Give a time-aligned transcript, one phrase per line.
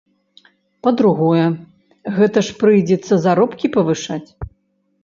[0.87, 1.43] Па-другое,
[2.17, 4.25] гэта ж прыйдзецца заробкі павышаць!